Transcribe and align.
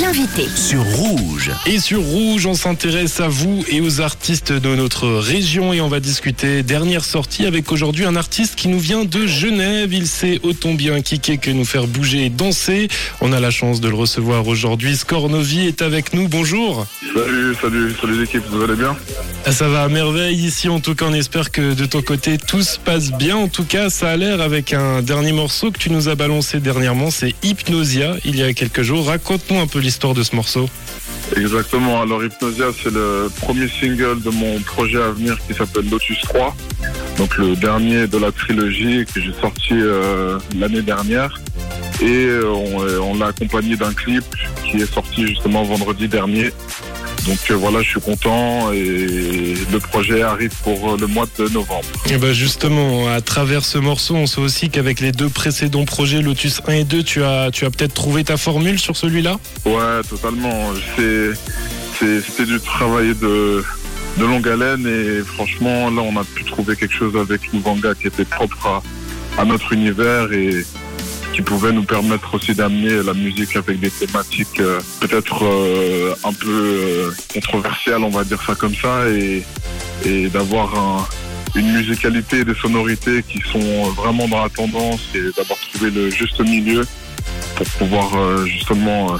l'invité. 0.00 0.46
sur 0.56 0.82
Rouge. 0.82 1.50
Et 1.66 1.78
sur 1.78 2.00
Rouge, 2.02 2.46
on 2.46 2.54
s'intéresse 2.54 3.20
à 3.20 3.28
vous 3.28 3.64
et 3.68 3.80
aux 3.80 4.00
artistes 4.00 4.52
de 4.52 4.74
notre 4.74 5.08
région 5.08 5.72
et 5.72 5.80
on 5.80 5.88
va 5.88 6.00
discuter 6.00 6.62
dernière 6.62 7.04
sortie 7.04 7.46
avec 7.46 7.70
aujourd'hui 7.70 8.04
un 8.04 8.16
artiste 8.16 8.56
qui 8.56 8.68
nous 8.68 8.80
vient 8.80 9.04
de 9.04 9.26
Genève. 9.26 9.92
Il 9.92 10.06
sait 10.08 10.40
autant 10.42 10.74
bien 10.74 11.00
kicker 11.00 11.38
que 11.38 11.50
nous 11.50 11.64
faire 11.64 11.86
bouger 11.86 12.26
et 12.26 12.30
danser. 12.30 12.88
On 13.20 13.32
a 13.32 13.38
la 13.40 13.50
chance 13.50 13.80
de 13.80 13.88
le 13.88 13.94
recevoir 13.94 14.46
aujourd'hui. 14.48 14.96
Scornovi 14.96 15.66
est 15.66 15.82
avec 15.82 16.12
nous. 16.12 16.28
Bonjour. 16.28 16.86
Salut, 17.14 17.54
salut, 17.60 17.94
salut 18.00 18.20
l'équipe, 18.20 18.42
vous 18.50 18.62
allez 18.62 18.74
bien? 18.74 18.96
Ah, 19.46 19.52
Ça 19.52 19.68
va 19.68 19.84
à 19.84 19.88
merveille 19.88 20.36
ici. 20.36 20.68
En 20.68 20.80
tout 20.80 20.94
cas, 20.94 21.04
on 21.08 21.14
espère 21.14 21.52
que 21.52 21.74
de 21.74 21.86
ton 21.86 22.02
côté 22.02 22.38
tout 22.38 22.62
se 22.62 22.78
passe 22.78 23.12
bien. 23.12 23.36
En 23.36 23.48
tout 23.48 23.64
cas, 23.64 23.90
ça 23.90 24.10
a 24.10 24.16
l'air 24.16 24.40
avec 24.40 24.72
un 24.72 25.02
dernier 25.02 25.32
morceau 25.32 25.70
que 25.70 25.78
tu 25.78 25.90
nous 25.90 26.08
as 26.08 26.16
balancé 26.16 26.58
dernièrement. 26.58 27.10
C'est 27.12 27.34
Hypnosia 27.44 28.16
il 28.24 28.36
y 28.36 28.42
a 28.42 28.52
quelques 28.52 28.82
jours. 28.82 29.06
Raconte-nous 29.06 29.60
un 29.60 29.66
peu 29.66 29.78
l'histoire 29.84 30.14
de 30.14 30.22
ce 30.22 30.34
morceau. 30.34 30.68
Exactement, 31.36 32.02
alors 32.02 32.24
Hypnosia 32.24 32.66
c'est 32.82 32.92
le 32.92 33.30
premier 33.40 33.68
single 33.68 34.20
de 34.22 34.30
mon 34.30 34.60
projet 34.60 35.00
à 35.00 35.10
venir 35.10 35.38
qui 35.46 35.54
s'appelle 35.54 35.88
Lotus 35.90 36.20
3, 36.22 36.56
donc 37.18 37.36
le 37.36 37.54
dernier 37.54 38.06
de 38.06 38.18
la 38.18 38.32
trilogie 38.32 39.04
que 39.04 39.20
j'ai 39.20 39.32
sorti 39.32 39.74
euh, 39.74 40.38
l'année 40.56 40.82
dernière. 40.82 41.40
Et 42.00 42.26
euh, 42.26 42.44
euh, 42.44 42.98
on 42.98 43.16
l'a 43.16 43.26
accompagné 43.26 43.76
d'un 43.76 43.92
clip 43.92 44.24
qui 44.64 44.78
est 44.78 44.92
sorti 44.92 45.26
justement 45.28 45.62
vendredi 45.62 46.08
dernier. 46.08 46.52
Donc 47.26 47.38
euh, 47.50 47.54
voilà, 47.54 47.80
je 47.82 47.88
suis 47.88 48.00
content 48.00 48.70
et 48.72 49.54
le 49.72 49.78
projet 49.80 50.22
arrive 50.22 50.52
pour 50.62 50.92
euh, 50.92 50.96
le 51.00 51.06
mois 51.06 51.26
de 51.38 51.48
novembre. 51.48 51.84
Et 52.10 52.18
ben 52.18 52.32
justement, 52.32 53.08
à 53.08 53.20
travers 53.22 53.64
ce 53.64 53.78
morceau, 53.78 54.14
on 54.16 54.26
sait 54.26 54.40
aussi 54.40 54.68
qu'avec 54.68 55.00
les 55.00 55.12
deux 55.12 55.28
précédents 55.30 55.84
projets, 55.86 56.20
Lotus 56.20 56.60
1 56.66 56.72
et 56.74 56.84
2, 56.84 57.02
tu 57.02 57.22
as, 57.24 57.50
tu 57.50 57.64
as 57.64 57.70
peut-être 57.70 57.94
trouvé 57.94 58.24
ta 58.24 58.36
formule 58.36 58.78
sur 58.78 58.96
celui-là? 58.96 59.38
Ouais, 59.64 60.02
totalement. 60.08 60.70
C'est, 60.96 61.30
c'est- 61.98 62.20
c'était 62.20 62.44
du 62.46 62.60
travail 62.60 63.14
de, 63.14 63.64
de 64.18 64.24
longue 64.24 64.46
haleine 64.48 64.86
et 64.86 65.22
franchement, 65.24 65.90
là, 65.90 66.02
on 66.02 66.16
a 66.20 66.24
pu 66.24 66.44
trouver 66.44 66.76
quelque 66.76 66.94
chose 66.94 67.16
avec 67.16 67.40
Louvanga 67.52 67.94
qui 67.94 68.08
était 68.08 68.24
propre 68.26 68.66
à, 68.66 69.40
à 69.40 69.44
notre 69.46 69.72
univers 69.72 70.30
et 70.32 70.64
qui 71.34 71.42
pouvait 71.42 71.72
nous 71.72 71.82
permettre 71.82 72.32
aussi 72.34 72.54
d'amener 72.54 73.02
la 73.02 73.12
musique 73.12 73.56
avec 73.56 73.80
des 73.80 73.90
thématiques 73.90 74.60
euh, 74.60 74.78
peut-être 75.00 75.44
euh, 75.44 76.14
un 76.22 76.32
peu 76.32 76.48
euh, 76.48 77.10
controversiales, 77.32 78.04
on 78.04 78.10
va 78.10 78.22
dire 78.22 78.40
ça 78.46 78.54
comme 78.54 78.74
ça, 78.74 79.08
et, 79.08 79.42
et 80.06 80.28
d'avoir 80.28 80.74
un- 80.78 81.08
une 81.56 81.72
musicalité 81.72 82.40
et 82.40 82.44
des 82.44 82.54
sonorités 82.54 83.24
qui 83.28 83.40
sont 83.52 83.90
vraiment 83.92 84.28
dans 84.28 84.42
la 84.42 84.48
tendance 84.48 85.02
et 85.14 85.22
d'avoir 85.36 85.58
trouvé 85.72 85.90
le 85.90 86.10
juste 86.10 86.40
milieu 86.40 86.84
pour 87.56 87.66
pouvoir 87.78 88.16
euh, 88.16 88.44
justement 88.46 89.14
euh, 89.14 89.18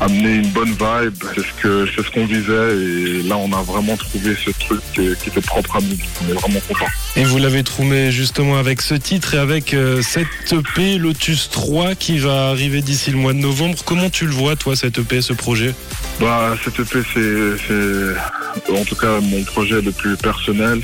amener 0.00 0.36
une 0.36 0.50
bonne 0.50 0.70
vibe. 0.70 1.14
C'est 1.34 1.42
ce 1.42 1.62
que 1.62 1.86
c'est 1.94 2.04
ce 2.04 2.10
qu'on 2.10 2.26
visait 2.26 2.76
et 2.76 3.22
là 3.22 3.36
on 3.36 3.52
a 3.52 3.62
vraiment 3.62 3.96
trouvé 3.96 4.34
ce 4.34 4.50
truc 4.50 4.80
qui, 4.94 5.14
qui 5.22 5.28
était 5.28 5.40
propre 5.40 5.76
à 5.76 5.80
nous. 5.80 5.96
On 6.24 6.30
est 6.30 6.34
vraiment 6.34 6.60
content. 6.68 6.86
Et 7.16 7.24
vous 7.24 7.38
l'avez 7.38 7.62
trouvé 7.62 8.10
justement 8.10 8.56
avec 8.58 8.82
ce 8.82 8.94
titre 8.94 9.34
et 9.34 9.38
avec 9.38 9.74
euh, 9.74 10.02
cette 10.02 10.26
EP 10.52 10.98
Lotus 10.98 11.50
3 11.50 11.94
qui 11.94 12.18
va 12.18 12.48
arriver 12.48 12.82
d'ici 12.82 13.10
le 13.10 13.16
mois 13.16 13.32
de 13.32 13.38
novembre. 13.38 13.78
Comment 13.84 14.10
tu 14.10 14.26
le 14.26 14.32
vois, 14.32 14.56
toi, 14.56 14.76
cette 14.76 14.98
EP, 14.98 15.20
ce 15.20 15.32
projet? 15.32 15.74
Bah 16.20 16.54
cette 16.64 16.78
EP 16.78 17.00
c'est 17.14 17.56
c'est 17.66 18.72
en 18.72 18.84
tout 18.84 18.96
cas 18.96 19.20
mon 19.20 19.42
projet 19.44 19.80
le 19.80 19.92
plus 19.92 20.16
personnel 20.16 20.82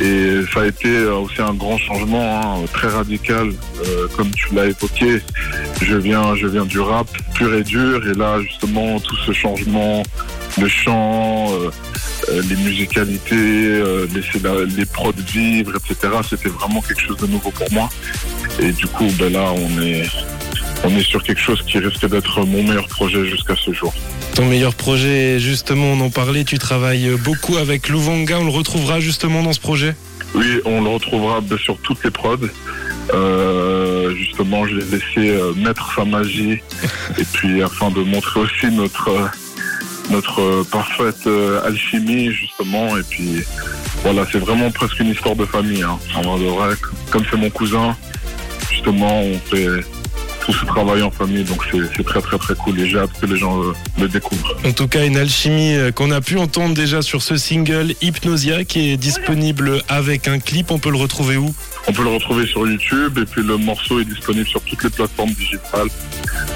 et 0.00 0.40
ça 0.52 0.60
a 0.62 0.66
été 0.66 1.04
aussi 1.06 1.40
un 1.42 1.54
grand 1.54 1.76
changement 1.78 2.40
hein, 2.62 2.64
très 2.72 2.88
radical 2.88 3.52
euh, 3.84 4.06
comme 4.16 4.30
tu 4.30 4.54
l'as 4.54 4.66
évoqué. 4.66 5.20
Je 5.82 5.96
viens 5.96 6.34
je 6.36 6.46
viens 6.46 6.64
du 6.64 6.80
rap 6.80 7.06
pur 7.34 7.52
et 7.54 7.62
dur 7.64 8.06
et 8.08 8.14
là 8.14 8.40
justement 8.40 8.98
tout 9.00 9.16
ce 9.26 9.32
changement 9.32 10.02
le 10.60 10.68
chant, 10.68 11.48
euh, 11.52 11.70
euh, 12.28 12.42
les 12.48 12.56
musicalités, 12.56 13.34
euh, 13.34 14.06
laisser 14.14 14.38
la- 14.44 14.64
les 14.66 14.84
prods 14.84 15.12
vivre, 15.32 15.72
etc. 15.76 16.12
C'était 16.28 16.50
vraiment 16.50 16.82
quelque 16.82 17.00
chose 17.00 17.16
de 17.16 17.26
nouveau 17.26 17.50
pour 17.50 17.72
moi. 17.72 17.88
Et 18.60 18.70
du 18.72 18.86
coup, 18.86 19.08
ben 19.18 19.32
là, 19.32 19.50
on 19.50 19.80
est, 19.80 20.02
on 20.84 20.96
est 20.96 21.02
sur 21.02 21.22
quelque 21.22 21.40
chose 21.40 21.62
qui 21.66 21.78
risque 21.78 22.08
d'être 22.08 22.44
mon 22.44 22.62
meilleur 22.62 22.88
projet 22.88 23.26
jusqu'à 23.26 23.54
ce 23.56 23.72
jour. 23.72 23.92
Ton 24.34 24.46
meilleur 24.46 24.74
projet, 24.74 25.38
justement, 25.38 25.92
on 25.92 26.00
en 26.00 26.10
parlait, 26.10 26.44
tu 26.44 26.58
travailles 26.58 27.10
beaucoup 27.22 27.56
avec 27.56 27.88
Louvanga. 27.88 28.38
On 28.38 28.44
le 28.44 28.50
retrouvera 28.50 29.00
justement 29.00 29.42
dans 29.42 29.52
ce 29.52 29.60
projet? 29.60 29.94
Oui, 30.34 30.60
on 30.64 30.82
le 30.82 30.88
retrouvera 30.88 31.40
sur 31.62 31.76
toutes 31.78 32.02
les 32.04 32.10
prods. 32.10 32.36
Euh, 33.12 34.14
justement, 34.14 34.66
je 34.66 34.76
l'ai 34.76 34.84
laissé 34.84 35.30
euh, 35.30 35.52
mettre 35.54 35.94
sa 35.94 36.04
magie 36.04 36.58
et 37.18 37.24
puis 37.32 37.62
afin 37.62 37.90
de 37.90 38.00
montrer 38.00 38.40
aussi 38.40 38.66
notre 38.70 39.10
notre 40.10 40.40
euh, 40.40 40.64
parfaite 40.64 41.28
alchimie 41.64 42.30
justement 42.32 42.96
et 42.96 43.02
puis 43.02 43.42
voilà, 44.02 44.26
c'est 44.30 44.38
vraiment 44.38 44.70
presque 44.70 44.98
une 45.00 45.08
histoire 45.08 45.36
de 45.36 45.44
famille. 45.44 45.82
Hein. 45.82 45.98
En 46.14 46.36
vrai, 46.36 46.74
comme 47.10 47.24
c'est 47.30 47.36
mon 47.36 47.50
cousin, 47.50 47.96
justement, 48.70 49.22
on 49.22 49.38
fait 49.38 49.84
tout 50.44 50.52
ce 50.52 50.64
travail 50.66 51.02
en 51.02 51.10
famille, 51.10 51.44
donc 51.44 51.62
c'est 51.96 52.04
très 52.04 52.20
très 52.20 52.36
très 52.38 52.54
cool 52.56 52.80
et 52.80 52.88
j'ai 52.88 52.98
hâte 52.98 53.10
que 53.20 53.26
les 53.26 53.36
gens 53.36 53.62
euh, 53.62 53.72
le 54.00 54.08
découvrent. 54.08 54.56
En 54.66 54.72
tout 54.72 54.88
cas, 54.88 55.04
une 55.04 55.16
alchimie 55.16 55.74
euh, 55.76 55.92
qu'on 55.92 56.10
a 56.10 56.20
pu 56.20 56.36
entendre 56.38 56.74
déjà 56.74 57.00
sur 57.02 57.22
ce 57.22 57.36
single 57.36 57.94
Hypnosia 58.02 58.64
qui 58.64 58.90
est 58.90 58.96
disponible 58.96 59.82
avec 59.88 60.26
un 60.28 60.38
clip. 60.40 60.70
On 60.72 60.78
peut 60.78 60.90
le 60.90 60.96
retrouver 60.98 61.36
où? 61.36 61.54
On 61.86 61.92
peut 61.92 62.02
le 62.02 62.10
retrouver 62.10 62.46
sur 62.46 62.66
YouTube 62.66 63.18
et 63.18 63.24
puis 63.24 63.42
le 63.42 63.56
morceau 63.56 64.00
est 64.00 64.04
disponible 64.04 64.46
sur 64.46 64.60
toutes 64.62 64.82
les 64.84 64.90
plateformes 64.90 65.32
digitales. 65.32 65.88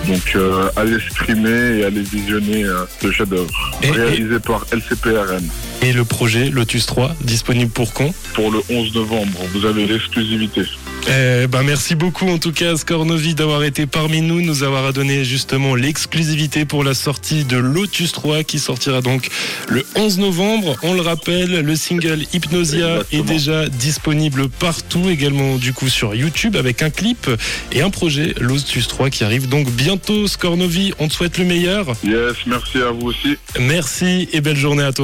Donc 0.08 0.32
euh, 0.36 0.68
allez 0.76 0.98
streamer 1.10 1.78
et 1.80 1.84
allez 1.84 2.02
visionner 2.02 2.64
euh, 2.64 2.84
ce 3.00 3.10
chef-d'œuvre 3.12 3.50
Et- 3.82 3.90
réalisé 3.90 4.38
par 4.40 4.64
LCPRN. 4.72 5.44
Et 5.82 5.92
le 5.92 6.04
projet 6.04 6.48
Lotus 6.50 6.86
3, 6.86 7.14
disponible 7.22 7.70
pour 7.70 7.92
quand? 7.92 8.12
Pour 8.34 8.50
le 8.50 8.60
11 8.70 8.94
novembre, 8.94 9.38
vous 9.52 9.64
avez 9.66 9.86
l'exclusivité. 9.86 10.62
Eh 11.08 11.46
ben, 11.46 11.62
merci 11.62 11.94
beaucoup 11.94 12.28
en 12.28 12.38
tout 12.38 12.50
cas 12.50 12.76
Scornovi 12.76 13.34
d'avoir 13.36 13.62
été 13.62 13.86
parmi 13.86 14.22
nous, 14.22 14.40
nous 14.40 14.64
avoir 14.64 14.92
donné 14.92 15.24
justement 15.24 15.76
l'exclusivité 15.76 16.64
pour 16.64 16.82
la 16.82 16.94
sortie 16.94 17.44
de 17.44 17.56
Lotus 17.56 18.10
3 18.10 18.42
qui 18.42 18.58
sortira 18.58 19.02
donc 19.02 19.28
le 19.68 19.84
11 19.94 20.18
novembre. 20.18 20.76
On 20.82 20.94
le 20.94 21.00
rappelle, 21.02 21.60
le 21.60 21.76
single 21.76 22.24
Hypnosia 22.32 22.96
Exactement. 22.96 23.22
est 23.22 23.26
déjà 23.26 23.68
disponible 23.68 24.48
partout, 24.48 25.08
également 25.08 25.58
du 25.58 25.72
coup 25.72 25.88
sur 25.88 26.12
YouTube 26.14 26.56
avec 26.56 26.82
un 26.82 26.90
clip 26.90 27.30
et 27.70 27.82
un 27.82 27.90
projet 27.90 28.34
Lotus 28.40 28.88
3 28.88 29.10
qui 29.10 29.22
arrive 29.22 29.48
donc 29.48 29.70
bientôt. 29.70 30.26
Scornovi, 30.26 30.92
on 30.98 31.06
te 31.06 31.12
souhaite 31.12 31.38
le 31.38 31.44
meilleur. 31.44 31.86
Yes, 32.02 32.34
merci 32.46 32.78
à 32.78 32.90
vous 32.90 33.08
aussi. 33.08 33.36
Merci 33.60 34.28
et 34.32 34.40
belle 34.40 34.56
journée 34.56 34.82
à 34.82 34.92
toi. 34.92 34.94